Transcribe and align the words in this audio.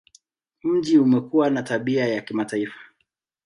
Mji 0.63 0.97
umekuwa 0.97 1.49
na 1.49 1.63
tabia 1.63 2.05
ya 2.07 2.21
kimataifa. 2.21 2.79